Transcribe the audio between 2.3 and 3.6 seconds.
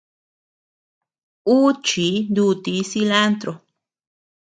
nuutii cilantro.